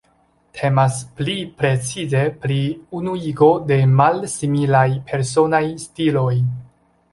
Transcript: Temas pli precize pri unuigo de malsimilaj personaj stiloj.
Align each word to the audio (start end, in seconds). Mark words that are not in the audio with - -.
Temas 0.59 0.95
pli 1.19 1.35
precize 1.59 2.23
pri 2.47 2.57
unuigo 3.01 3.51
de 3.73 3.79
malsimilaj 4.01 4.89
personaj 5.13 5.63
stiloj. 5.87 6.35